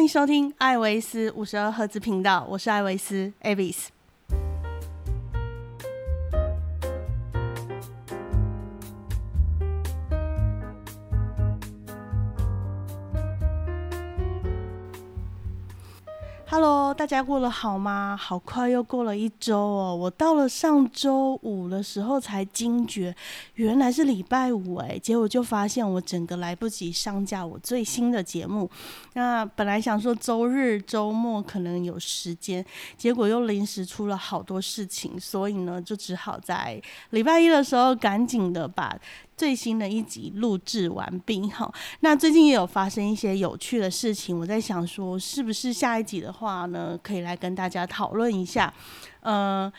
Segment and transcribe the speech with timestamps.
[0.00, 3.88] 欢迎收听艾维斯五十二赫兹频道，我是艾维斯 Avis。
[17.10, 18.16] 家过得好吗？
[18.16, 19.94] 好快又过了一周哦。
[19.94, 23.14] 我到了上周五的时候才惊觉，
[23.54, 24.98] 原来是礼拜五哎。
[24.98, 28.70] 结果就发现我整个来不及上架我最新的节目。
[29.14, 32.64] 那本来想说周日周末可能有时间，
[32.96, 38.96] 结果又临时出了好多事情，所以呢就只好在礼拜一的时候赶紧的把。
[39.40, 48.70] 最新的一集录制完毕哈，那最近也有发生一些有趣的事情，我在想说，是不是下一集的话呢，可以来跟大家讨论一下，
[49.20, 49.72] 呃，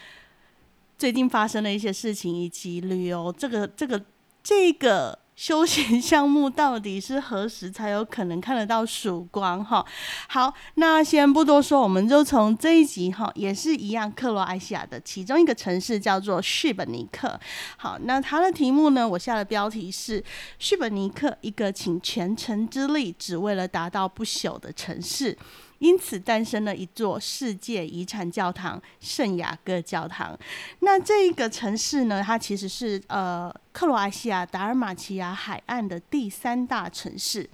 [0.97, 4.03] 最近发生的一些事情，以及旅游这个这个
[4.41, 5.19] 这个。
[5.41, 9.66] 休闲项目到底是何时才有可能看得到曙光？
[9.66, 9.84] 哈，
[10.27, 17.39] 好，那先不多说，我们就从这一集哈，也是一样，克罗埃西亚的其中一个城市叫做叙本尼克。
[17.75, 20.23] 好，那它的题目呢，我下的标题是
[20.59, 25.36] 叙本尼克，一个倾全城之力，只为了达到不朽的城市。
[25.81, 30.37] 因此诞生了一座世界遗产教堂——圣雅各教堂。
[30.81, 37.49] 那这个城市呢，它其实是呃克罗埃西亚达尔马奇亚海岸的第三大城市。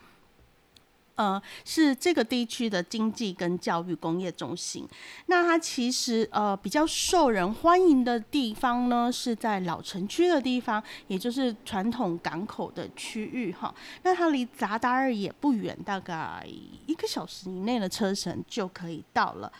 [1.17, 4.87] 呃，是这个地区的经济跟教育工业中心。
[5.25, 13.73] 那它其实呃比较受人欢迎的地方呢，是在老城区的地方，也就是传统港口的区域哈。
[14.03, 16.47] 那它离扎达尔也不远，大概
[16.85, 19.51] 一个小时以内的车程就可以到了。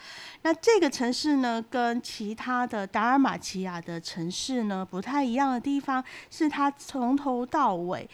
[0.43, 8.07] 那这个城市呢，跟其他的达尔马奇亚的城市呢不太一样的地方，是它从头到尾。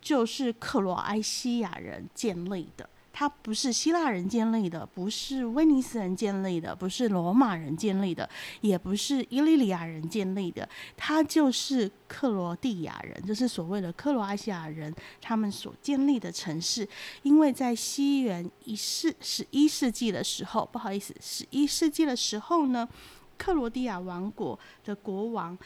[0.00, 8.28] 就是克罗埃西亚人建立的，它不是希腊人建立的，不是威尼斯人建立的，不是罗马人建立的，
[8.60, 16.88] 也不是伊利里亚人建立的，它就是克罗地亚人，就是所谓的克罗埃西亚人他们所建立的城市。
[17.22, 22.88] 因为在西元一世十一世纪的时候，不好意思，十一世纪的时候呢，
[23.36, 25.58] 克罗地亚王国的国王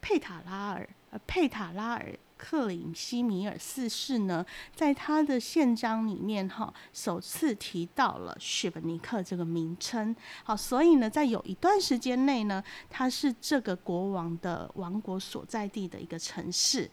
[0.00, 2.16] 佩塔拉尔，呃，佩塔拉尔。
[2.40, 10.16] 克林西米尔四世呢，在他的宪章里面哈，首次提到了雪本尼克这个名称。
[10.42, 16.90] 好，所以呢，在有一段时间内呢，他是这个国王的王国所在地的一个城市。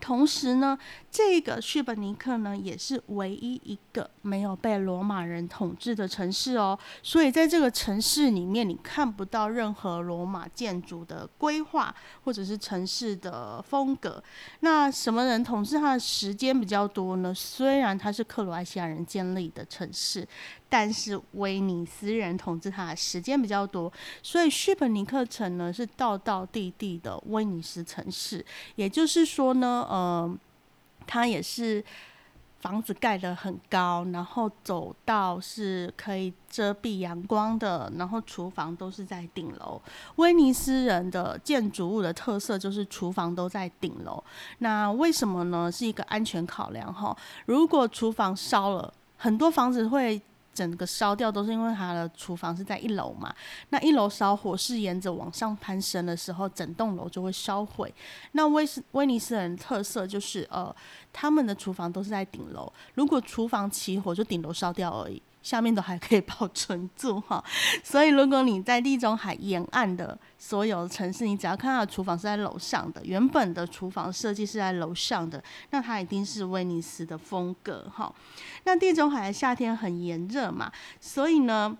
[0.00, 0.78] 同时呢，
[1.10, 6.78] 这个叙本尼克呢，也是唯一一个没有被罗马人统治的城市哦。
[7.02, 11.94] 所以在这个城市里面，你看不到任何罗马建筑的规划，
[12.24, 14.22] 或者是城市的风格。
[14.60, 17.32] 那什么人统治它的时间比较多呢？
[17.34, 20.26] 虽然它是克罗埃西亚人建立的城市。
[20.70, 23.90] 但是威尼斯人统治它的时间比较多，
[24.22, 28.44] 所以叙本尼克城呢是道道地地的威尼斯城市。
[28.76, 30.38] 也就是说呢，呃，
[31.06, 31.82] 它也是
[32.60, 39.80] 房子盖得很高，然后走道是可以遮蔽阳光的，然后厨房都是在顶楼。
[40.16, 44.22] 威尼斯人的建筑物的特色就是厨房都在顶楼。
[44.58, 45.72] 那为什么呢？
[45.72, 47.16] 是一个安全考量哈。
[47.46, 50.20] 如果厨房烧了，很多房子会。
[50.58, 53.32] 整个烧掉都是因为他的厨房是在一楼嘛，
[53.68, 57.94] 那一楼烧火是沿着往上攀升的时候，整栋楼就会烧毁。
[58.32, 60.74] 那威斯威尼斯人特色就是呃，
[61.12, 65.22] 他们的厨房都是在顶楼，如果厨房起火，就顶楼烧掉而已。
[65.48, 67.42] 下面都还可以保存住哈，
[67.82, 78.14] 所以如果你在地中海沿岸的所有城市，你只要看到厨房是在楼上的，原本的厨房设计是在楼上的，那它一定是威尼斯的风格哈。
[78.64, 80.70] 那地中海的夏天很炎热嘛，
[81.00, 81.74] 所以呢，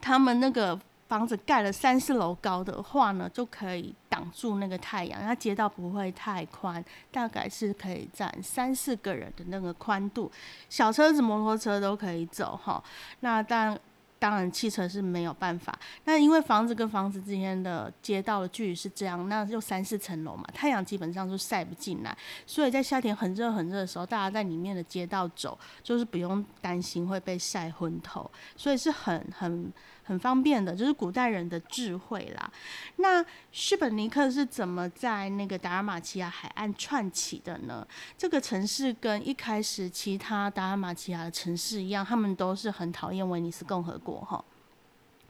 [0.00, 0.78] 他们那个。
[1.14, 10.28] 房子盖了三四楼高的话呢，就可以挡住那个太阳，它街道不会太宽，大概是可以占三四个人的那个宽度，
[10.68, 12.82] 小车子、摩托车都可以走哈。
[13.20, 13.78] 那但
[14.18, 15.78] 当然汽车是没有办法。
[16.04, 29.72] 那因为房子跟房子之间的街道的距离是这样，那就三四层楼嘛，太阳基本上就晒不进来，所以在夏天很热很热的时候，大家在里面的街道走，就是不用担心会被晒昏头，所以是很很。
[30.04, 32.52] 很方便的，就是古代人的智慧啦。
[32.96, 37.86] 那叙本尼克是怎么在那个达尔马奇亚海岸串起的呢？
[38.16, 44.44] 这个城市跟一开始其他达尔马奇亚的城市一样，他们都是很讨厌威尼斯共和国哈。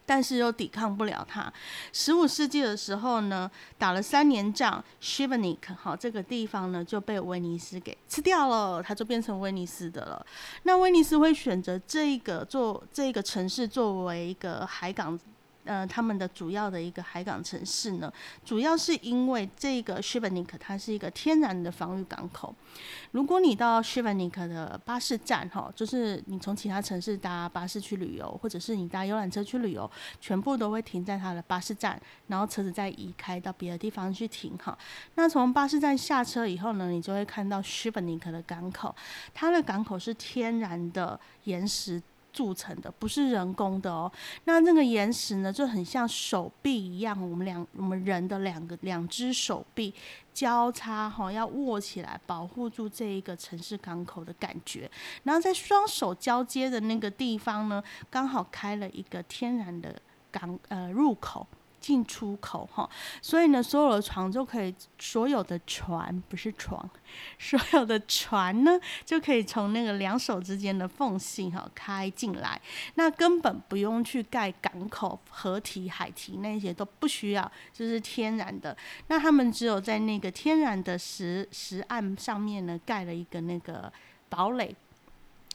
[0.07, 1.53] 但是又抵抗不了它。
[1.93, 10.27] 十五世纪的时候呢，打了三年仗 s h i v a n i k 好，这个地方呢就被威尼斯给吃掉了，它就变成威尼斯的了。
[10.65, 15.19] 那威尼斯会选择这个做这个城市作为一个海港。
[15.65, 18.13] 呃，他们的主要的一个海港城市呢，
[18.45, 22.55] 主要是因为这个 s h i v a n i k 它是一个天然的防御港口。
[23.13, 29.91] 如果你到 s h i v a n i k 的巴士站，哈，就是你从其他城市搭巴士去旅游，或者是你搭游览车去旅游，
[30.21, 34.77] 全部都会停在它的巴士站，然后车子再移开到别的地方去停，哈。
[35.15, 38.95] 那从巴士站下车以后呢，你就会看到 s h i v a n i k 的港口，
[39.33, 42.03] 它的港口是天然的岩石。
[42.35, 44.11] 铸成的不是人工的哦，
[44.45, 49.95] 那那个岩石呢就很像手臂一样，我们两我们人的两个两只手臂
[50.35, 54.91] 交叉哈，要握起来保护住这一个城市港口的感觉。
[55.23, 59.95] 然后在双手交接的那个地方呢，刚好开了一个天然的
[60.33, 61.47] 港呃入口。
[61.85, 62.89] 进出口哈，
[63.21, 66.89] 所以呢，所有的床就可以，所有的船不是床，
[67.39, 72.59] 所有的船呢就可以从那个两手之间的缝隙哈开进来，
[72.95, 78.75] 那根本不用去盖港口、河堤、海堤那些都不需要，就是天然的。
[79.09, 83.93] 那他们只有在那个天然的石石岸上面呢盖了一个那个
[84.31, 84.75] 堡垒。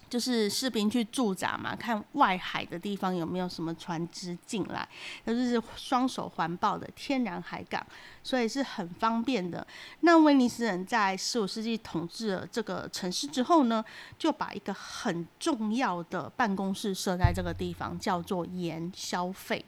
[0.09, 4.87] 就是士兵去驻扎嘛，看外海的地方有没有什么船只进来，
[5.25, 7.85] 那就是双手环抱的天然海港，
[8.23, 9.65] 所以是很方便的。
[10.01, 13.85] 那威尼斯人在十五世纪统治了这个城市之后呢，
[14.17, 19.63] 就把一个很重要的办公室设在这个地方，叫做盐消费，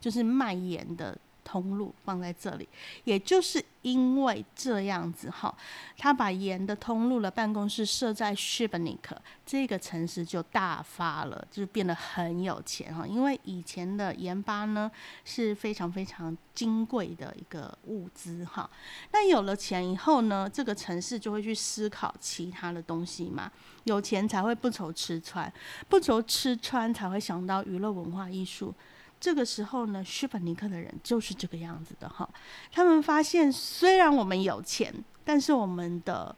[0.00, 1.16] 就是卖盐的。
[1.44, 2.66] 通路放在这里，
[3.04, 5.54] 也就是因为这样子哈，
[5.98, 9.14] 他把盐的通路的办公室设在 s h i b n i k
[9.44, 13.06] 这个城市就大发了，就变得很有钱哈。
[13.06, 14.90] 因为以前的盐巴呢
[15.24, 18.68] 是非常非常金贵的一个物资哈。
[19.12, 23.52] 那有了钱以后呢，这个城市就会去思考其他的东西嘛。
[23.84, 25.52] 有钱才会不愁吃穿，
[25.90, 28.74] 不愁吃穿才会想到娱乐文化艺术。
[29.24, 32.28] 这个时候呢，施本尼克的人就是这个样子的哈。
[32.70, 34.92] 他们发现，虽然我们有钱，
[35.24, 36.36] 但是我们的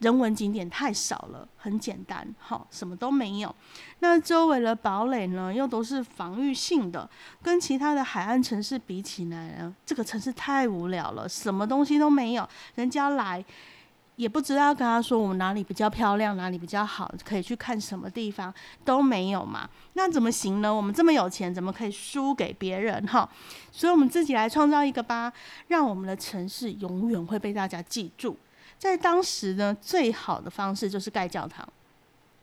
[0.00, 3.54] 人文景点太少了，很简单，哈，什么都没有。
[4.00, 7.08] 那周围的堡垒呢，又都是防御性的，
[7.40, 13.44] 跟其他的海岸城市比起来呢，这个城市太无聊了，什么东西都没有，人家来。
[14.16, 18.52] 也不知道跟他说我们哪里比较漂亮，哪里比较好，可以去看什么地方
[18.84, 19.68] 都没有嘛？
[19.94, 20.72] 那怎么行呢？
[20.72, 23.28] 我们这么有钱，怎么可以输给别人哈？
[23.72, 25.32] 所以我们自己来创造一个吧，
[25.68, 28.36] 让我们的城市永远会被大家记住。
[28.78, 31.66] 在当时呢，最好的方式就是盖教堂。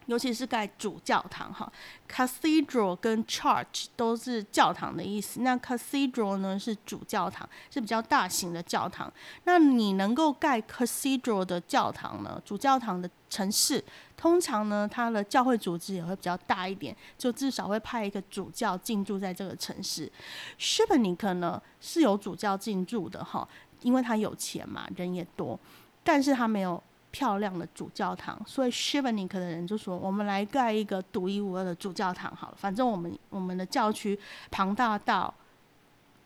[0.07, 1.71] 尤其是盖主教堂哈
[2.09, 5.42] ，cathedral 跟 church 都是教堂的意思。
[5.42, 9.12] 那 cathedral 呢是主教堂，是比较大型的教堂。
[9.44, 12.42] 那你能够盖 cathedral 的教堂呢？
[12.44, 13.81] 主教堂的城市
[14.18, 20.12] 通常呢，它的教会组织也会比较大一点，就至少会派一个主教进驻在这个城市。
[20.57, 23.48] s h i b a n i k 呢是有主教进驻的哈，
[23.81, 25.57] 因为他有钱嘛，人也多，
[26.03, 26.81] 但是他没有。
[27.12, 34.18] 漂亮的主教堂，所以 s h i v a n i k 的人就说：“我们来盖一个独一无二的主教堂好了，反正我们我们的教区
[34.50, 35.34] 庞大到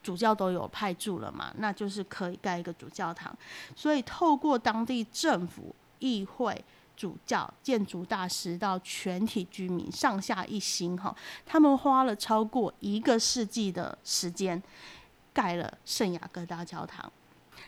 [0.03, 3.35] 主教都有派驻了嘛，那就是可以盖一个主教堂。
[3.75, 6.63] 所以透过当地政府、议会、
[6.95, 11.15] 主教、建筑大师到全体居民上下一心哈，
[11.45, 14.61] 他们花了超过一个世纪的时间
[15.33, 17.11] 盖了圣雅各大教堂。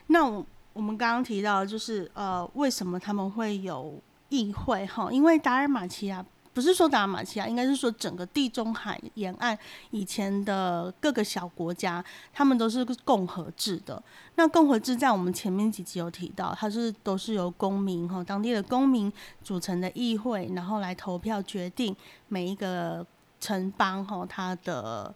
[0.06, 0.46] 那我。
[0.78, 5.12] 我们刚刚提到，就是呃，为什么他们会有议会哈？
[5.12, 9.58] 因为达尔马奇亚不是说达尔马奇亚，应该是说整个地中海沿岸
[9.90, 14.02] 以前的各个小国家，他们都是共和制的。
[14.36, 19.12] 那共和制在我们前面几集有提到，它是都是由公民哈，当地的公民
[19.44, 21.96] 组成的议会，然后来投票决定
[22.28, 23.04] 每一个
[23.40, 25.12] 城邦哈它的。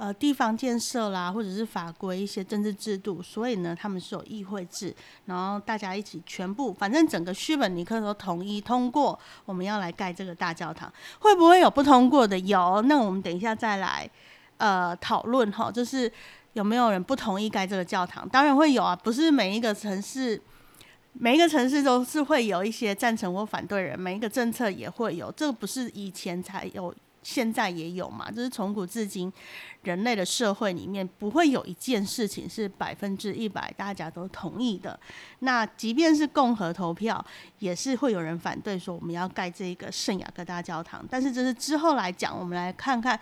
[0.00, 12.38] 呃，地方建设啦，或者是法规一些政治制度，所以呢，他们是有议会制，然后大家一起全部，反正整个叙本尼克都统一通过，我们要来盖这个大教堂，会不会有不通过的？
[12.38, 14.08] 有，那我们等一下再来
[14.56, 16.10] 呃讨论哈，就是
[16.54, 18.26] 有没有人不同意盖这个教堂？
[18.26, 20.40] 当然会有啊，不是每一个城市，
[21.12, 26.94] 每一个城市都是会有一些赞成或反对人，每一个政策也会有，这个不是以前才有。
[27.32, 29.32] 现在也有嘛，就是从古至今，
[29.84, 34.98] 人类的社会里面不会有一件事情是百分之一百大家都同意的。
[35.38, 37.24] 那即便是共和投票，
[37.60, 41.06] 也是会有人反对说我们要盖这个圣雅各大教堂。
[41.08, 43.16] 但是这是之后来讲，我们来看看，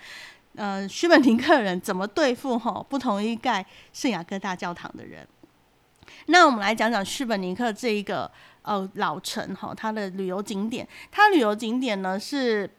[0.56, 3.62] 呃，须本尼克人怎么对付哈不同意盖
[3.92, 5.28] 圣雅各大教堂的人。
[6.28, 8.30] 那我们来讲讲叙本尼克这一个
[8.62, 12.70] 呃老城哈，它的旅游景点，它旅游景点呢是。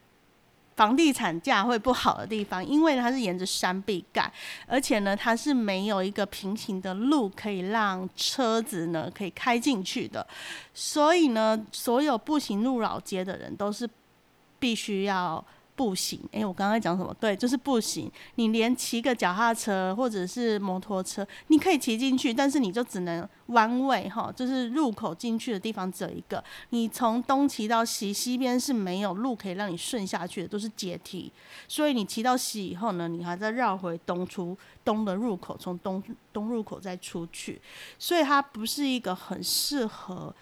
[0.80, 4.32] 房地产价会不好的地方，因为它是沿着山壁盖，
[4.66, 10.26] 而且呢，它是没有一个平行的路可以让车子呢可以开进去的，
[10.74, 13.90] 所以呢，所有步行入老街的人都是
[14.58, 15.44] 必须要。
[15.80, 17.16] 步行，哎，我刚刚讲什么？
[17.22, 18.12] 对，就是步行。
[18.36, 26.44] 你连骑个脚踏车或者是摩托车，你可以骑进去，但是你就只能弯位哈，就是入口进去的地方只有一个。
[26.72, 31.32] 你从东骑到西，西边是没有路可以让你顺下去的，都是阶梯。
[31.66, 37.62] 所以你骑到西以后呢，你还在绕回东出东的入口，从东东入口再出去。
[37.98, 40.36] 所以它不是一个很适合。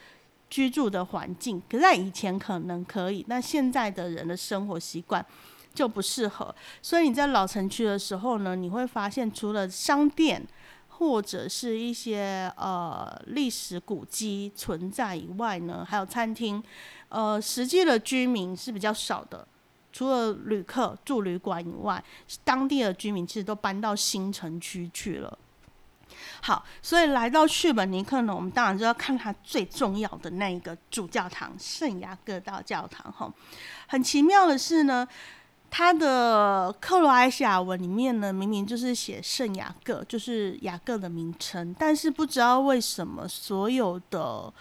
[0.50, 5.26] 居住的环境，可在以前可能可以，那现在的人的生活习惯
[5.74, 6.54] 就不适合。
[6.82, 10.42] 所以你在老城区的时候呢，你会发现除了商店
[10.88, 16.64] 或者是一些呃历史古迹存在以外呢，还有餐厅，
[17.10, 19.48] 呃，实际的居民是比较少的。
[19.94, 22.04] 除了旅客住旅馆以外，
[22.44, 25.38] 当地的居民其实都搬到新城区去了。
[26.42, 33.12] 好，所以来到旭本尼克呢，我们当然就要看它最重要的那一个主教堂——圣雅各大教堂。
[33.12, 33.32] 哈，
[33.88, 35.08] 很奇妙的是呢，
[35.70, 44.54] 它的克罗埃西亚文里面呢，明明就是写圣雅各，就是雅各的名称，但是不知道为什么所有的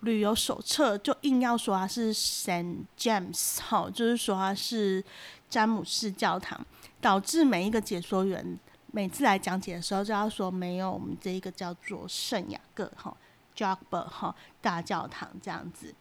[0.00, 5.02] 旅游手册就硬要说它是 Saint James，哈，就是说它是
[5.48, 6.60] 詹姆士教堂，
[7.00, 8.58] 导致每一个解说员。
[8.94, 13.16] 每次来讲解的时候，就要说没有我们这一个叫做圣雅各哈
[13.56, 15.94] （Jogber） 哈大教堂这样子。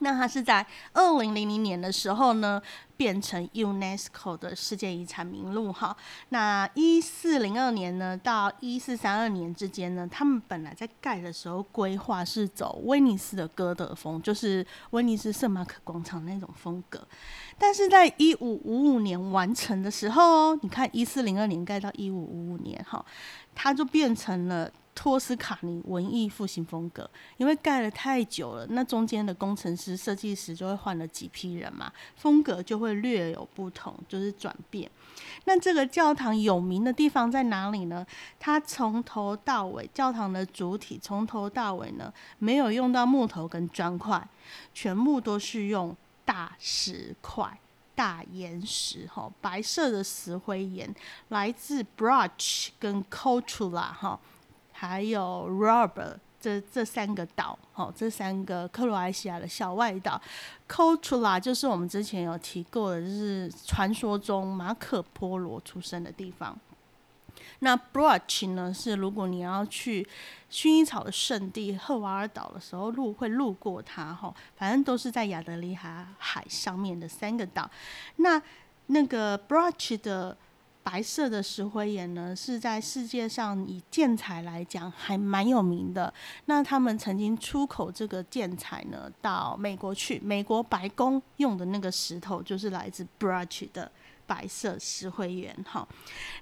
[0.00, 2.60] 那它是在二零零零年的时候呢，
[2.96, 5.96] 变成 UNESCO 的世界遗产名录哈。
[6.28, 17.06] 那一四零二年呢到一四三二年之间呢，他们本来在盖的时候规划是走威尼斯的哥德风，就是威尼斯圣马可广场那种风格。
[17.58, 23.04] 但是在一五五五年完成的时候哦，你看一四零二年盖到一五五五年哈，
[23.54, 24.70] 它就变成了。
[24.98, 34.90] 托斯卡尼文艺复兴风格，因为盖了太久了，那中间的工程师、设计师就会换了几批人嘛，风格就会略有不同，就是转变。
[35.44, 38.04] 那这个教堂有名的地方在哪里呢？
[38.40, 44.28] 它从头到尾，教堂的主体从头到尾呢，没有用到木头跟砖块，
[44.74, 47.56] 全部都是用大石块、
[47.94, 50.92] 大岩石，哈，白色的石灰岩，
[51.28, 54.18] 来自 Bruch 跟 c o t u l a 哈。
[54.80, 60.22] 还有 Robert 这这三个岛，哦，这三个克罗埃西亚的小外岛
[60.68, 66.56] c o t u l a 就是我们之前有提过的，就是传说中马可波罗出生的地方。
[67.58, 70.06] 那 b r a c h 呢，是如果你要去
[70.48, 77.68] 薰衣草的圣地赫瓦尔岛的时候，路会路过它，哈，反正都是在亚德里海海上面的三个岛。
[78.18, 78.40] 那
[78.86, 80.36] 那个 b r a c h 的。
[80.90, 86.10] 白色的石灰岩呢，是在世界上以建材来讲还蛮有名的。
[86.46, 93.92] 那他们曾经出口这个建材呢到美国去，美国白宫用的那个石头就是来自 Bruch 的。
[94.28, 95.88] 白色石灰岩，哈。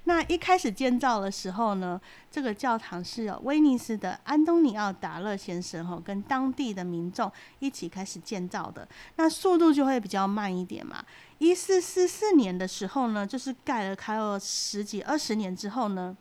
[0.04, 8.88] 那一开始建造的时候呢，这个教堂是由威尼斯的安东尼奥达勒先生，哈，跟当地的民众一起开始建造的。
[9.14, 11.04] 那速度就会比较慢一点嘛。
[11.38, 16.16] 一四四四年的时候呢，就是盖了开了十几二十年之后呢，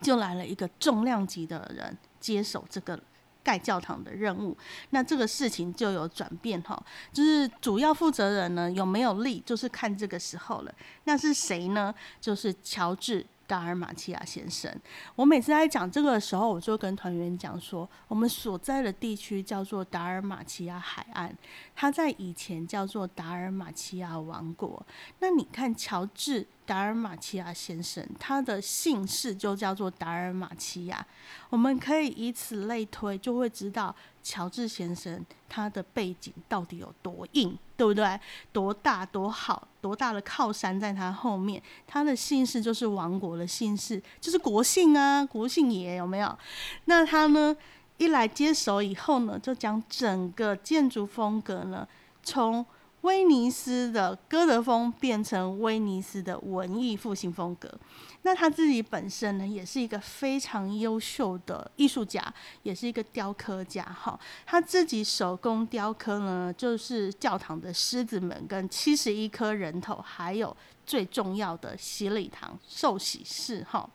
[0.00, 2.98] 就来了一个重量级的人接手这个。
[3.40, 4.54] 盖教堂的任务，
[4.90, 6.78] 那这个事情就有转变哈，
[7.14, 10.74] 就是主要负责人呢有没有力，就是看这个时候了。
[11.04, 11.94] 那是谁呢？
[12.20, 13.24] 就是乔治。
[13.48, 14.70] 达尔马奇亚先生，
[15.16, 21.34] 我每次在讲这个的时候，我就跟团员讲说，我们所在的地区叫做达尔马奇亚海岸，
[21.74, 24.86] 它在以前叫做达尔马奇亚王国。
[25.20, 31.06] 那你看，乔治达尔马奇亚先生，他的姓氏就叫做达尔马奇亚，
[31.48, 33.96] 我们可以以此类推，就会知道。
[34.28, 38.20] 乔治先生他的背景到底有多硬，对不对？
[38.52, 41.62] 多大多好，多大的靠山在他后面？
[41.86, 46.38] 他的姓氏就是王国的姓氏，就是国姓啊，国姓爷有没有？
[46.84, 47.56] 那他呢，
[47.96, 51.88] 一来接手以后呢，就将整个建筑风格呢，
[52.22, 52.66] 从
[53.00, 57.72] 威尼斯的歌德风变成威尼斯的文艺复兴风格。
[58.22, 62.22] 那他自己本身呢，也是一个非常优秀的艺术家，
[62.62, 63.82] 也是一个雕刻家。
[63.84, 73.64] 哈，他自己手工雕刻呢，就是教堂的狮子门跟七十一颗人头，还有最重要的洗礼堂受洗室。
[73.68, 73.88] 哈，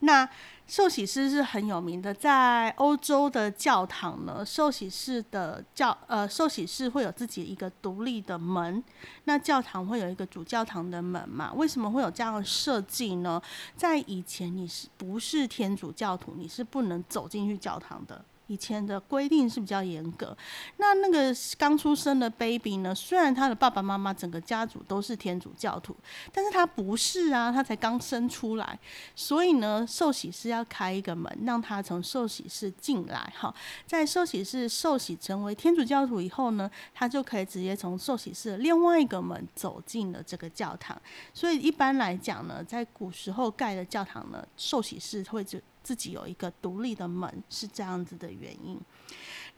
[0.00, 0.28] 那。
[0.70, 8.80] 受洗师是很有名的，在欧洲的教堂呢，受洗室的教呃受洗室会有自己一个独立的门，
[9.24, 11.52] 那教堂会有一个主教堂的门嘛？
[11.54, 13.42] 为什么会有这样的设计呢？
[13.76, 18.24] 在以前你是不是天主教徒，你是不能走进去教堂的。
[18.50, 20.36] 以前的规定是比较严格，
[20.78, 22.92] 那那个刚出生的 baby 呢？
[22.92, 25.94] 虽然他的爸爸妈妈整个家族都是天主教徒，
[26.32, 28.76] 但是他不是啊，他才刚生出来，
[29.14, 33.32] 所以呢，受洗师要开一个门，让他从受洗室进来。
[33.38, 33.54] 哈，
[33.86, 41.00] 在受洗室受洗成为天主教徒以后呢，他就可以直接从受洗室另外一个门走进了这个教堂。
[41.32, 45.60] 所以一般来讲呢，在古时候盖的教堂呢，受洗室会就。
[45.90, 48.80] 自己有一个独立的门，是这样子的原因。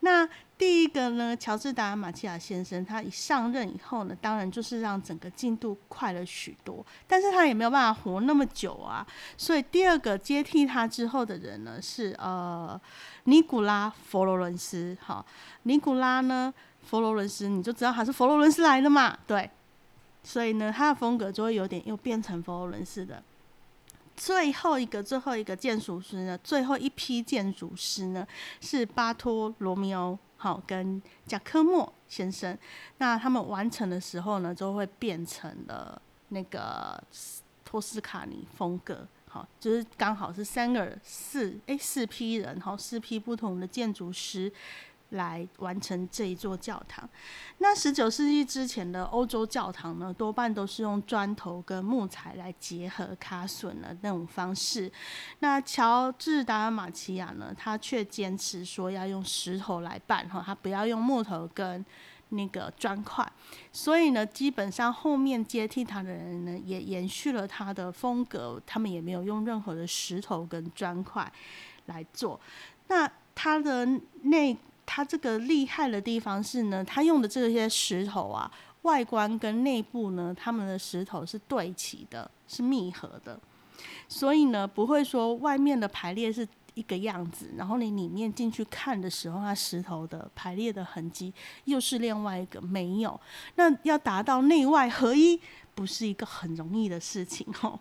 [0.01, 9.07] 那第一个呢，乔治达马奇亚先生，他一上任以后呢，当然就是让整个进度快了许多，但是他也没有办法活那么久啊。
[9.37, 12.81] 所以第二个接替他之后的人呢，是呃
[13.25, 14.97] 尼古拉佛罗伦斯。
[15.03, 15.27] 好，
[15.65, 19.51] 尼古拉呢，佛罗伦斯你就知道他是佛罗伦斯来的嘛，对。
[20.25, 23.23] 所以呢，他的风格就会有点又变成佛罗伦斯的。
[24.25, 28.25] 最后一个最后一个建筑师呢，最后一批建筑师呢
[28.61, 32.57] 是巴托罗密欧好跟贾科莫先生。
[32.99, 37.03] 那他们完成的时候呢，就会变成了那个
[37.65, 39.05] 托斯卡尼风格。
[39.27, 44.53] 好，就是刚好是三个四哎四批人，好四批不同的建筑师。
[45.13, 47.09] 来完成这一座教堂。
[47.59, 54.91] 那十九世纪之前的欧洲教堂呢，多半都是用砖头跟木材来结合卡榫的那种方式。
[55.41, 61.85] 那乔治达尔马奇亚呢，他却坚持说要用石头来办哈，他不要用木头跟
[62.31, 63.31] 那个砖块。
[63.71, 71.31] 所以呢，基本上后面接替他的人呢，也延续了他的风格，他们也没有用任何的石头跟砖块
[71.87, 72.41] 来做。
[72.89, 73.87] 那他的
[74.23, 74.57] 那。
[74.85, 78.51] 它这个厉害的地方是呢，它用的这些石头啊，
[78.83, 83.39] 外观跟内部呢，它们的石头是对齐的，是密合的，
[84.09, 91.33] 所以呢，不会说外面的排列是一个样子，然后你里面进去看的时候，它石头的排列的痕迹
[91.65, 93.19] 又是另外一个没有。
[93.55, 95.41] 那要达到内外合一，
[95.75, 97.79] 不是一个很容易的事情哦。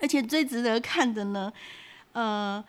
[0.00, 1.52] 而且最值得看的呢，
[2.12, 2.64] 呃。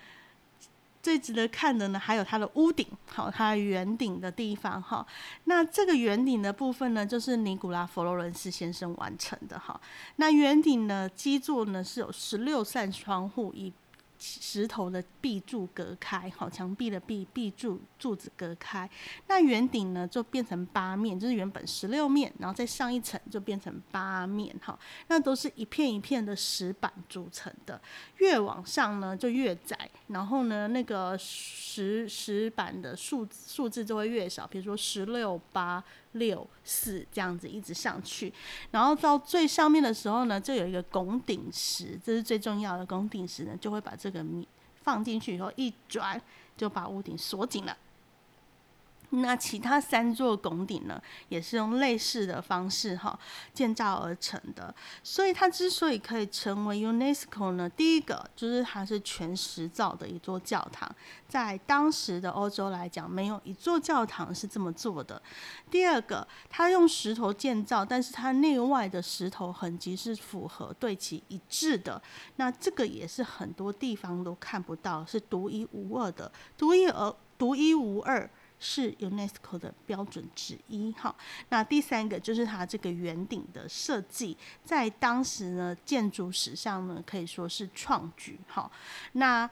[1.06, 5.06] 最值得看的呢，还有它的屋顶，好，它圆顶的地方，哈。
[5.44, 9.80] 那这个圆顶的部分呢，就是尼古拉佛罗伦斯先生完成的，哈。
[10.16, 13.72] 那圆顶呢，基座呢是有十六扇窗户，以
[14.18, 18.90] 石头的壁柱隔开，好，墙壁的壁壁柱柱子隔开。
[19.28, 24.78] 那圆顶呢，就变成八面，就是原本十六面，然后再上一层就变成八面，哈。
[25.08, 27.82] 那都是一片一片的石板组成的，
[28.18, 35.84] 越往上呢就越窄，然后呢那个石石板的数数字就会越少，比如说十六八。
[36.16, 38.34] 六四这样子一直上去，
[38.72, 44.48] 然后到最上面的时候呢，就有一个拱顶石，这是最重要的拱顶石呢，就会把这个米
[44.84, 46.22] 放进去以后一转，
[46.58, 47.78] 就把屋顶锁紧了。
[49.22, 53.18] 那其他三座拱顶呢，也是用类似的方式哈
[53.54, 54.74] 建造而成的。
[55.04, 60.90] 所以它之所以可以成为 UNESCO 呢，第一个就是它是全石造的一座教堂，
[61.28, 65.22] 在当时的欧洲来讲，没有一座教堂是这么做的。
[65.70, 72.02] 第二个，它用石头建造，但是它内外的石头痕迹是符合对齐一致的。
[72.38, 78.30] 那这个也是很多地方都看不到，是独一无二的，独一而独一无二。
[78.68, 81.16] 是 UNESCO 的标准之一，哈。
[81.50, 88.70] 那第三个就是它这个圆顶的设计，在当时呢建筑史上呢可以说是创举，哈。
[89.12, 89.48] 那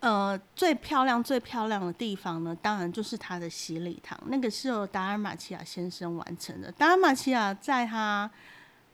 [0.00, 6.72] 呃最漂亮最漂亮的地方呢，当然就是它的洗礼堂，那个是由达尔马奇亚先生完成的。
[6.72, 8.28] 达尔马奇亚在他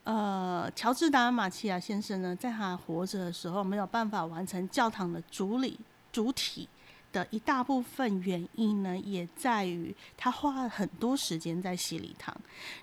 [0.05, 5.81] 呃乔治达尔马奇亚先生呢，在他活着的时候没有办法完成教堂的主礼
[6.12, 6.69] 主体。
[7.12, 12.35] 的一大部分原因呢，也在于他花了很多时间在洗礼堂。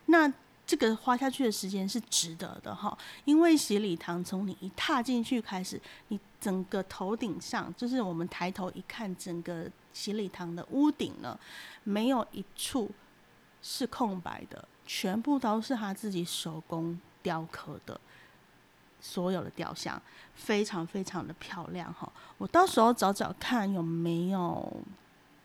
[0.07, 0.31] 那
[0.65, 11.39] 这个花下去的时间是值得的哈，因为洗礼堂从你一踏进去开始，你整个头顶上，就是我们抬头一看，整个洗礼堂的屋顶呢，
[11.83, 12.89] 没有一处
[13.61, 18.01] 是空白的，全部都是他自己手工雕刻的。
[19.07, 20.01] 所有的雕像
[20.33, 24.81] 非常非常的漂亮哈，我到时候找找看有没有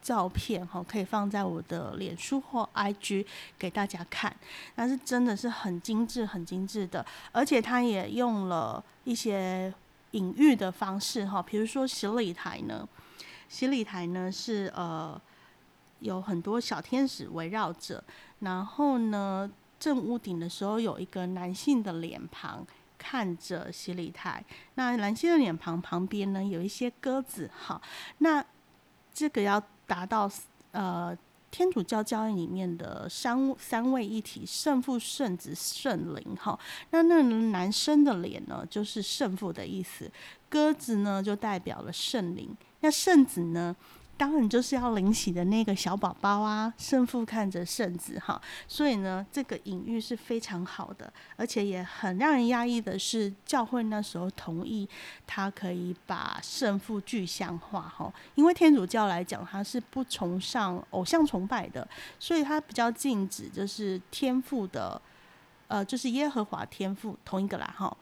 [0.01, 3.27] 照片哈，可以放在我的脸书或 IG
[3.59, 4.35] 给大家看。
[4.75, 9.73] 但是真的是很精致、很精致的，而且它也用了一些
[10.13, 12.89] 隐喻的方式哈，比如说洗礼台呢，
[13.51, 15.21] 洗礼台呢是呃
[15.99, 18.03] 有很多小天使围绕着，
[18.39, 22.67] 然后呢正屋顶的时候有一个男性的脸庞。
[23.01, 27.81] 看着洗礼台，那蓝心的脸庞旁边呢有一些鸽子，哈，
[28.19, 28.45] 那
[29.15, 30.31] 这个要达到
[30.73, 31.17] 呃
[31.51, 36.59] 天主教教义里面的三三位一体圣父、圣子、圣灵，哈，
[36.91, 40.13] 那那男生的脸呢就是圣父的意思，
[40.51, 43.75] 鸽子呢就代表了圣灵，那圣子呢？
[44.21, 54.87] 当然就是要领洗的那个小宝宝啊，圣父看着圣子哈，所以呢，这个隐喻是非常好的，而且也很让人压抑的是，教会那时候同意
[55.27, 65.01] 他可以把圣父具象化哈，因为天主教来讲，他是不崇尚偶像崇拜的，所以他比较禁止就是天父的，
[65.69, 67.97] 呃，就是耶和华天父同一个啦哈。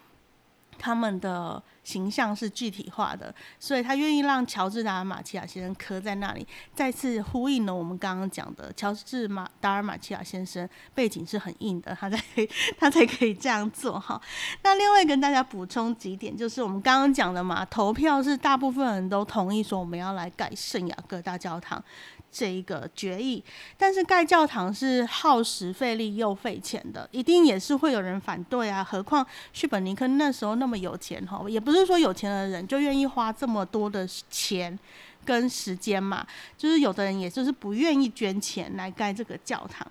[0.79, 12.19] 他们的形象是具体化的，所以他愿意让乔治达尔马奇亚先生刻在那里，再次呼应了我们刚刚讲的乔治马达尔马奇亚先生背景是很硬的，他才
[12.79, 14.21] 他才可以这样做哈。
[14.63, 21.83] 那另外跟大家补充几点，就是我们刚刚讲的嘛，投票是大部分人都同意说我们要来盖圣雅各大教堂。
[22.31, 23.43] 这一个决议，
[23.77, 28.85] 但是盖教堂是耗时费力又费钱的，一定也是会有人反对啊。
[28.85, 34.79] 何况叙本尼克那时候那么有钱哈，也不是说有钱的人就愿意花这么多的钱
[35.25, 39.87] 跟时间嘛，就是有的人也就是不愿意捐钱来盖这个教堂。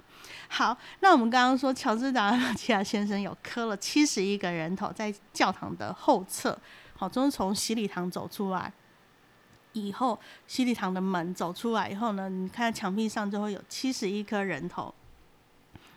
[0.48, 6.58] 好，那我们刚刚说乔治达尔齐亚先生有磕了七十一个人头在教堂的后侧，
[6.96, 8.72] 好，就是从洗礼堂走出来。
[9.86, 14.94] 以后西礼堂的门走出来以后呢，你看墙壁上就会有七十一颗人头，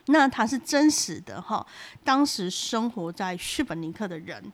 [0.07, 1.67] 那它是真实的哈。
[2.05, 4.53] 当时生活在叙本尼克的人，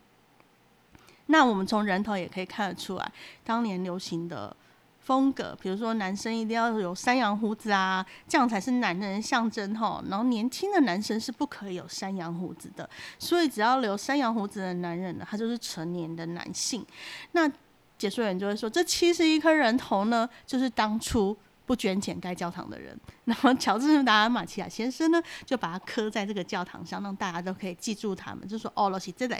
[1.27, 3.11] 那我们从人头也可以看得出来，
[3.43, 4.55] 当年流行的
[5.01, 10.03] 风格，比如说男生一定要有山羊胡子啊，这样才是男人的象征哈。
[10.09, 16.85] 然后年轻的男生是不可以有山羊胡子的，所以只要留山羊胡子的男人呢，他就是成年的男性。
[17.31, 17.49] 那
[17.97, 22.97] 解说员就会说：“这七十一颗人头呢，就是当初不捐钱盖教堂的人。
[23.25, 28.47] 然后乔治达马奇亚先生呢，就把它刻在这个教堂上，让大家都可以记住他们。
[28.47, 29.35] 就说哦，罗西这里，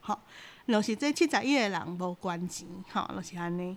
[0.00, 0.20] 好，
[0.66, 3.76] 罗西这七十一个人无关机，好，罗西安尼。”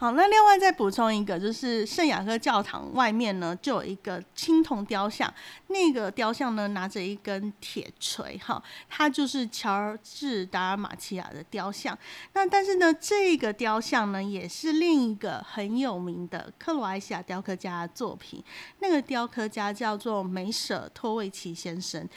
[0.00, 5.32] 好，那另外再补充一个，就是圣雅各教堂外面呢，就有一个青铜雕像。
[5.66, 11.98] 那个雕像呢，拿着一根铁锤，哈，它就是乔治达尔马奇亚的雕像。
[12.32, 18.40] 那但是呢，这个雕像呢，也是另一个很有名的克罗埃西亚雕刻家的作品。
[18.78, 22.08] 那个雕刻家叫做梅舍托维奇先生。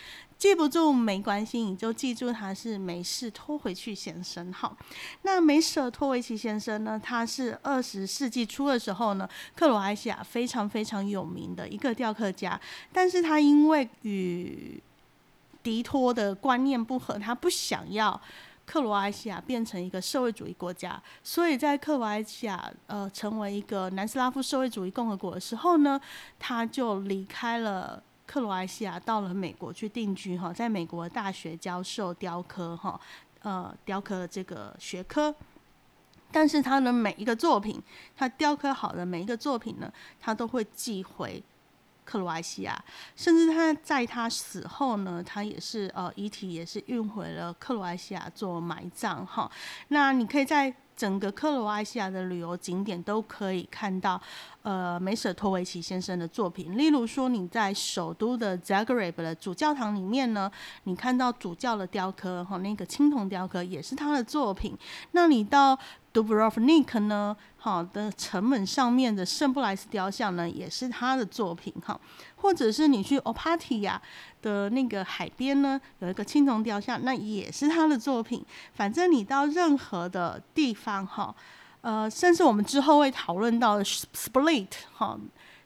[0.42, 4.52] 记不住没关系，你就记住他是没事拖回去先生。
[4.52, 4.76] 好，
[5.22, 7.00] 那梅舍托维奇先生呢？
[7.00, 12.60] 他是二十世纪初的时候呢，克罗埃西亚非常非常有名的一个雕刻家。
[12.92, 14.82] 但是他因为与
[15.62, 18.20] 迪托的观念不合，他不想要
[18.66, 26.02] 克罗埃西亚变成一个社会主义国家，所以在克罗埃西亚呃成为一个南斯拉夫社会主义共和国的时候呢，
[26.40, 28.02] 他就离开了。
[28.32, 32.98] 克罗埃西亚到了美国去定居哈，在美国大学教授雕刻哈，
[33.42, 35.36] 呃，雕刻这个学科。
[36.32, 37.84] 但是他的每一个作品，
[38.16, 41.44] 他雕刻好的每一个作品呢，他都会寄回
[42.06, 42.82] 克罗埃西亚，
[43.18, 49.52] 甚至他在他死后呢，他也是呃遗体也是运回了克罗埃西亚做埋葬哈。
[49.90, 50.74] 那你可以在。
[51.02, 54.22] 整个克罗埃西亚的旅游景点都可以看到，
[54.62, 56.78] 呃，梅舍托维奇先生的作品。
[56.78, 60.52] 例如说，你在首都的 Zagreb 的主教堂里面呢，
[60.84, 64.78] 你看到主教的雕刻，哈，那个青铜雕刻也是他的作品。
[65.14, 65.76] 那你到
[66.14, 67.36] Dubrovnik 呢？
[67.58, 72.00] 好的，城门上面的圣布莱斯雕像呢，也是他的作品哈。
[72.42, 73.98] 或者是你去 Opatia
[74.42, 78.44] 的那个海边呢，有一个青铜雕像，那也是他的作品。
[78.74, 81.34] 反正你到任何的地方哈，
[81.82, 85.18] 呃，甚至我们之后会讨论到 Split 哈，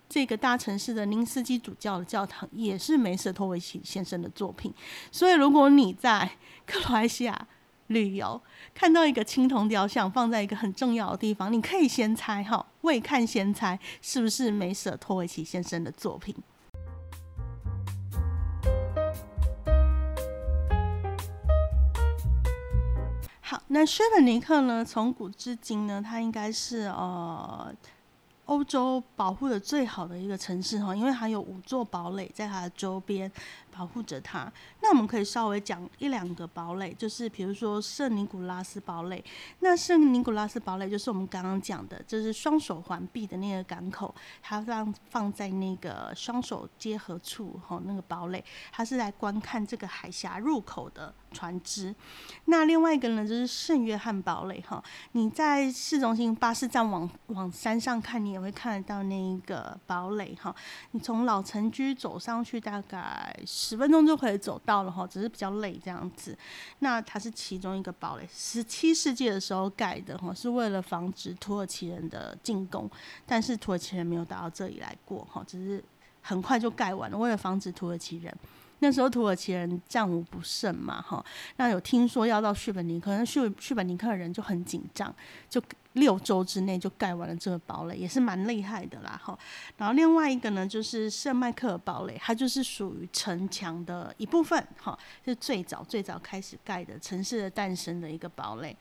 [0.09, 4.73] 这个大城市的宁斯基主教的教堂，也是梅舍托维奇先生的作品。
[5.11, 6.29] 所以如果你在
[6.65, 7.47] 克罗埃西亚，
[7.87, 8.41] 旅游
[8.73, 16.35] 看到一个青铜雕像放在一个很重要的地方，你可以先猜哈，未看先猜是不是梅舍托维奇先生的作品。
[23.75, 27.75] 那薛本尼克呢，从古至今呢，它应该是呃。
[28.45, 33.29] 欧洲保护的最好的一个城市哈，因为它有五座堡垒在它的周边
[33.75, 34.53] 保护着它。
[34.85, 39.23] 那我们可以稍微讲一两个堡垒，就是比如说圣尼古拉斯堡垒。
[39.61, 51.95] 那圣尼古拉斯堡垒就是我们刚刚讲的，就是双手环臂的那个港口，它放放在那个双手结合处哈，那个堡垒，它是来观看这个海峡入口的船只。
[52.45, 58.35] 那另外一个呢，就是圣约翰堡垒哈，你在市中心巴士站往往山上看你。
[58.35, 60.53] 也会看得到那一个堡垒哈，
[60.91, 66.37] 你从老城区走上去大概十分钟就可以走到了哈，只是比较累这样子。
[66.79, 72.89] 那它是其中一个堡垒，十七世纪的时候盖的哈，是为了防止土耳其人的进攻，
[73.25, 75.83] 但是土耳其人没有打到这里来过哈，只是
[76.21, 78.35] 很快就盖完了，为了防止土耳其人。
[78.79, 81.23] 那时候土耳其人战无不胜嘛，哈，
[81.55, 85.13] 那有听说要到叙本尼克，那叙叙本尼克的人就很紧张，
[85.49, 85.61] 就
[85.93, 89.37] 六周之内就盖完了这个堡垒，也是蛮厉害的啦，哈。
[89.77, 98.75] 然后另外一个呢，就是圣迈克尔堡垒，它就是属于城墙的一部分，哈，是最早最早开始盖的城市的诞生的一个堡垒。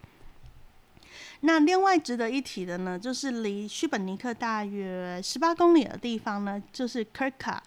[1.43, 7.63] 那另外值得一提的呢，就是离叙本尼克大约十八公里的地方呢，就是科卡。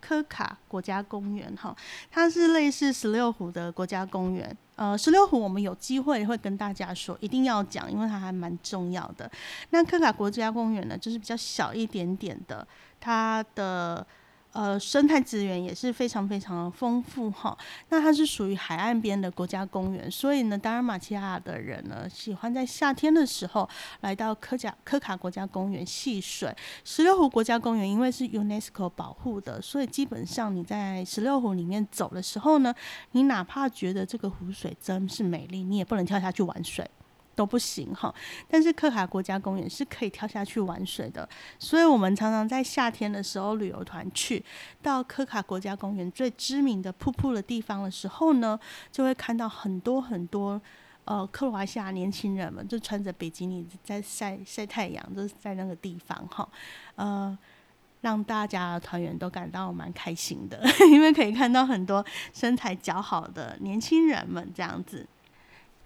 [0.00, 1.76] 科卡国家公园，哈，
[2.10, 4.56] 它是类似十六湖的国家公园。
[4.76, 9.30] 呃，十六湖我们有机会会跟大家说，一定要讲，因为它还蛮重要的。
[9.70, 12.66] 那科卡国家公园呢，就是比较小一点点的，
[12.98, 14.06] 它的。
[14.52, 17.56] 呃，生态资源也是非常非常的丰富哈。
[17.88, 23.68] 那它是属于海岸边的国家公园，所以呢，达尔马提亚的人呢，喜欢在夏天的时候
[24.00, 26.52] 来到科加科卡国家公园戏水。
[26.84, 32.74] 十六湖国家公园因为是 UNESCO 保护的，所以基本上你在十六湖里面走的时候呢，
[33.12, 36.84] 你哪怕觉得这个湖水真是美丽，你也不能跳下去玩水。
[37.34, 38.14] 都不行哈，
[38.48, 41.26] 但是克卡国家公园是可以跳下去玩水的，
[41.58, 44.44] 所以我们常常在夏天的时候，旅游团去
[44.82, 48.58] 到科卡国家公园最知名的瀑布的地方的时候呢，
[48.92, 50.60] 就会看到很多很多
[51.06, 56.46] 呃克罗埃西亚年轻人们就穿着比基尼在晒晒太阳，就是在那个地方哈，
[56.96, 57.38] 呃，
[58.02, 60.62] 让大家团员都感到蛮开心的，
[60.92, 65.06] 因为可以看到很多身材较好的年轻人们这样子。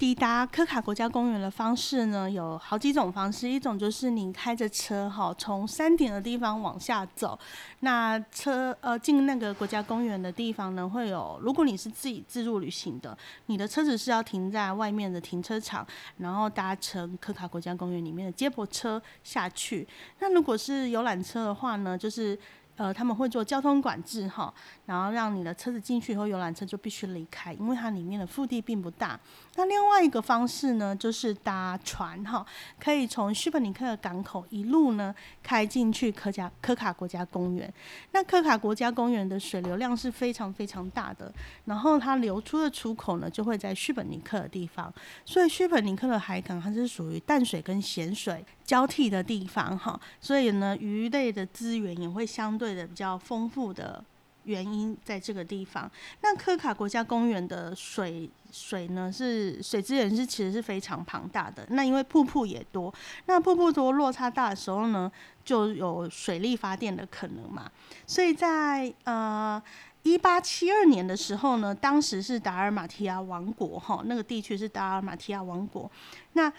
[0.05, 3.49] 抵达科卡国家公园的方式呢，有好几种方式。
[3.49, 7.39] 一种就是你开着车哈，从山顶的地方往下走。
[7.81, 15.87] 那车呃进那个国家公园的地方呢，会有如果你是自己自助旅行的，你的车子是要停在外面的停车场，
[16.19, 19.89] 然后搭乘科卡国家公园里面的接驳车下去。
[20.19, 22.39] 那如果是游览车的话呢，就是
[22.77, 24.53] 呃他们会做交通管制哈，
[24.87, 29.19] 然后让你的车子进去以后，游览车就必须离开，因为它里面的腹地并不大。
[29.57, 32.45] 那另外一个方式呢，就是搭船哈，
[32.81, 37.73] 可以从叙本尼克的港口一路呢开进去科加科卡国家公园。
[38.11, 41.33] 那科卡国家公园的水流量是非常非常大的，
[41.67, 44.93] 然后它流出的出口呢就会在叙本尼克的地方，
[45.25, 54.05] 所以叙本尼克的海港它是属于淡水跟咸水交替的地方哈，所以呢鱼类的资源也会相对的比较丰富的。
[54.47, 55.91] 原因在这个地方。
[56.21, 61.67] 那科卡国家公园的水水呢，是水资源是其实是非常庞大的。
[61.71, 62.93] 那因为瀑布也多，
[63.25, 65.11] 那瀑布多落差大的时候呢，
[65.47, 67.73] 就有水力发电的可能嘛。
[68.07, 69.63] 所以在呃
[70.03, 75.91] 一八七二年的时候呢，当时是达尔马提亚王国哈，那个地区是达尔马提亚王国。
[76.35, 76.53] 那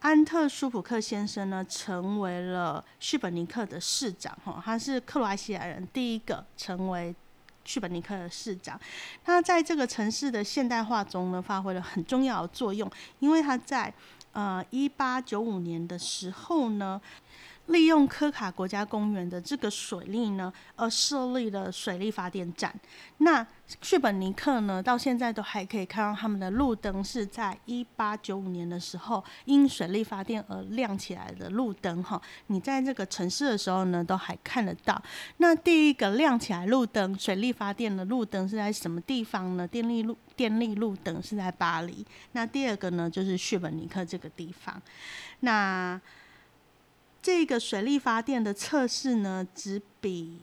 [0.00, 7.14] 安特舒普克先生呢，成为了叙本尼克的市长哈，他是克罗埃西亚人第一个成为。
[7.64, 8.80] 叙本尼克的市长，
[9.22, 13.92] 他在这个城市的现代化中呢，发挥了很重要的作用，因为他在
[14.32, 16.98] 呃一八九五年的时候呢。
[17.68, 22.74] 利用科卡国家公园的这个水利呢，而设立了水力发电站。
[23.18, 23.46] 那
[23.82, 32.20] 叙本尼克呢，到现在都还可以看到他们的路灯是在一八九五年的时候因水力发电而亮起来的路灯哈。
[32.46, 35.00] 你在这个城市的时候呢，都还看得到。
[35.36, 39.68] 那第一个亮起来路灯，水力发电的路灯是在什么地方呢？
[39.68, 42.06] 电力路电力路灯是在巴黎。
[42.32, 44.80] 那第二个呢，就是叙本尼克这个地方。
[45.40, 46.00] 那
[47.20, 50.40] 这个水力发电的测试呢，只比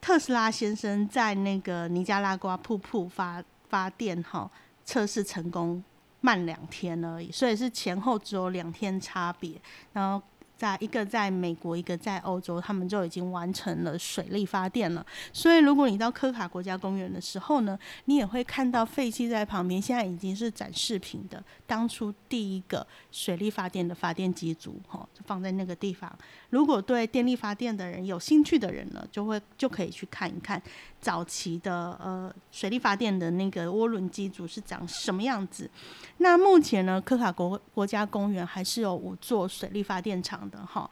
[0.00, 4.50] 特斯拉先生在那个尼加拉瓜瀑布发发电哈
[4.84, 5.82] 测试成功
[6.20, 9.60] 慢两天而已，所以是前后只有两天差别。
[9.92, 10.24] 然后
[10.56, 15.04] 在一个在美国，一个在欧洲，他们就已经完成了水力发电了。
[15.32, 21.42] 所以，如果你到科卡国家公园的时候呢，你也会看到废弃在旁边，现在已经是展示品的。
[21.66, 26.10] 当初第一个水力发电的发电机组，哈，就放在那个地方。
[26.50, 30.60] 如果对电力发电的人有兴趣的人呢，就会就可以去看一看
[31.06, 35.70] 早期的呃水力发电的那个涡轮机组是长什么样子。
[36.16, 40.50] 那目前呢，科卡国国家公园还是有五座水力发电厂。
[40.50, 40.88] 的哈，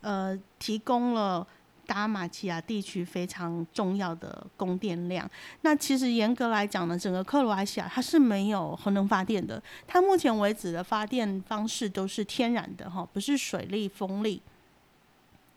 [0.00, 1.46] 呃，提供了
[1.86, 5.28] 达马奇亚地区非常重要的供电量。
[5.62, 9.62] 那其实严格来讲呢，整个克罗埃西亚它是没有核能发电的。
[9.86, 14.42] 它目前为止的发电方式都是天然的哈，不是水力、风力，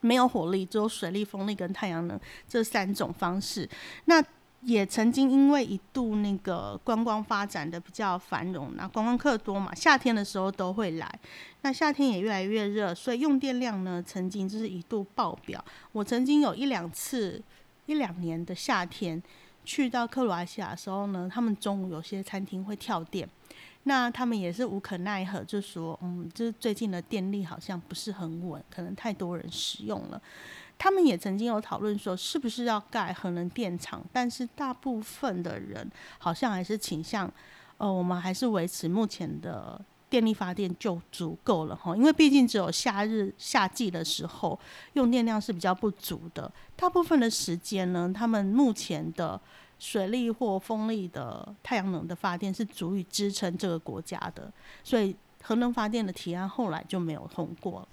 [0.01, 3.67] 没有火力，只有水力、风力跟太阳能这三种方式。
[4.05, 4.23] 那
[4.61, 11.19] 也曾经因为一度那个观光发展的比较繁荣，那观光客多嘛，夏天的时候都会来。
[11.61, 15.63] 那夏天也越来越热，所以用电量呢，曾经就是一度爆表。
[15.93, 17.41] 我曾经有一两次
[17.85, 19.21] 一两年的夏天
[19.63, 23.27] 去到克罗埃西亚的时候呢，他们中午有些餐厅会跳电，
[23.89, 30.21] 那他们也是无可奈何，就说嗯，就是最近的电力好像不是很稳，可能太多人使用了。
[30.77, 34.05] 他们也曾经有讨论说，是不是要盖核能电厂？
[34.13, 37.29] 但是大部分的人好像还是倾向，
[37.79, 41.97] 呃，我们还是维持目前的电力发电就足够了哈。
[41.97, 44.59] 因为毕竟只有夏日夏季的时候
[44.93, 49.41] 用电量是比较不足的，大部分的时间呢，他们目前的
[49.79, 54.51] 水力或风力的太阳能的发电是足以支撑这个国家的，
[54.83, 57.87] 所以核能发电的提案后来就没有通过。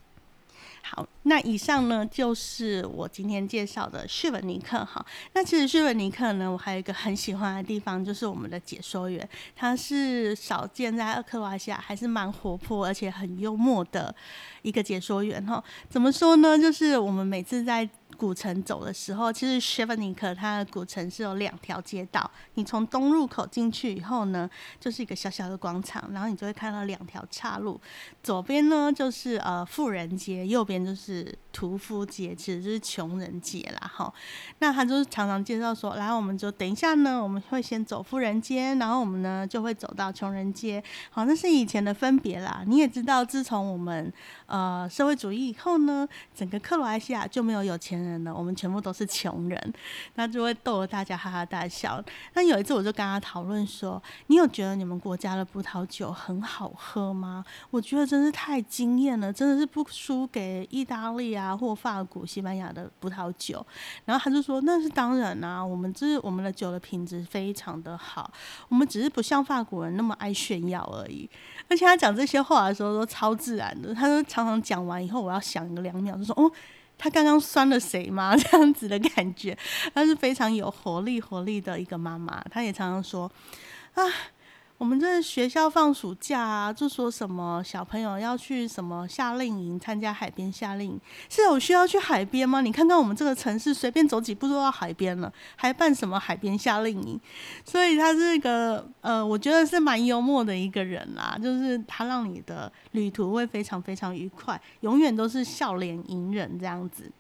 [0.83, 5.05] 好，那以上呢就是我今天介绍的叙文尼克哈。
[5.33, 14.15] 那其实叙文尼克呢，我还有一个很喜欢的地方，就是我们的解说员，他是少见在克罗埃西亚还是蛮活泼而且很幽默的
[14.63, 15.63] 一个解说员哈。
[15.89, 16.57] 怎么说呢？
[16.57, 22.29] 就是我们每次在古城走的时候，其实谢文尼克它的古城是有两条街道。
[22.55, 24.49] 你从东入口进去以后呢，
[24.81, 27.81] 就是一个小小的广场，然后你就会看到两条岔路，
[28.23, 34.13] 左边呢就是呃富人街，右边就是屠夫街，其实就是穷人街啦哈。
[34.59, 40.81] 那他就是常常介绍说，来我们就等一下呢，我们会先走富人街，然后我们呢就会走到穷人街。
[41.11, 42.63] 好，那是以前的分别啦。
[42.67, 44.13] 你也知道，自从我们
[44.47, 47.97] 呃社会主义以后呢，整个克罗埃西亚就没有有钱。
[47.97, 49.75] 人了，我们全部都是穷人，
[50.15, 52.03] 那就会逗得大家哈哈大笑。
[52.35, 63.65] 那有一次我就跟他讨论说：“你有觉得你们国家的葡萄酒很好喝吗？”我觉得真是太惊艳了，真的是不输给意大利啊或法国、西班牙的葡萄酒。
[64.07, 68.33] 然后他就说：“那是当然啊，我们这我们的酒的品质非常的好，
[68.71, 71.29] 我们只是不像法国人那么爱炫耀而已。”
[71.69, 76.51] 而且他讲这些话的时候都超自然的，他都常常讲完以后，我要想个两秒，就说：“哦。”
[76.99, 78.35] 他刚刚酸了谁吗？
[78.41, 79.55] 这样子的感觉，
[79.95, 82.43] 她是非常有活力、活力的一个妈妈。
[82.51, 83.31] 她也常常说，
[83.93, 84.03] 啊。
[84.79, 92.61] 我们这学校放暑假啊，就说什么小朋友要去什么夏令营参加海边夏令营，是有需要去海边吗？
[92.61, 97.19] 你看看我们这个城市，随便走几步都到海边了，还办什么海边夏令营？
[97.65, 107.11] 所以他是一个呃，我觉得是蛮幽默的一个人啦，就是他让你的旅途会非常非常愉快，永远都是笑脸迎人这样子。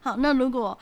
[0.00, 0.78] 好，那如果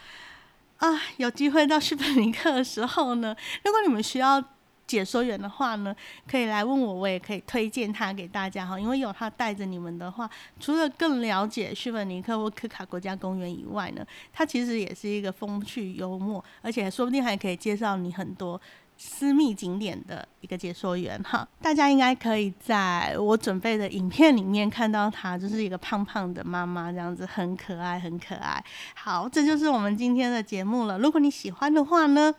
[0.76, 3.34] 啊有机会到斯本尼克的时候呢，
[3.64, 4.40] 如果你们需要。
[4.86, 5.94] 解说员的话呢，
[6.26, 8.78] 可以来问我，我也可以推荐他给大家哈。
[8.78, 10.28] 因为有他带着你们的话，
[10.60, 18.60] 除了更了解叙文尼克或科卡国家公园以外呢，他其实也是一个风趣幽默，而且说不定还可以介绍你很多
[18.96, 21.48] 私密景点的一个解说员哈。
[21.60, 28.62] 大家应该可以在我准备的影片里面看到他，就是一个胖胖的妈妈这样子，很可爱，很可爱。
[28.94, 30.98] 好，这就是我们今天的节目了。
[30.98, 32.34] 如果你喜欢的话呢？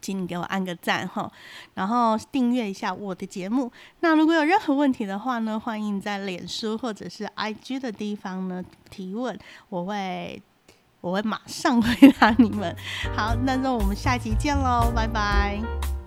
[0.00, 1.30] 请你给我按个赞哈，
[1.74, 3.70] 然后订阅一下我的节目。
[4.00, 10.42] 那如果有任何问题的话呢，欢迎在脸书或者是 IG 的地方呢提问，我会
[11.00, 12.74] 我会马上回答你们。
[13.16, 16.01] 好，那就我们下期见喽，拜拜。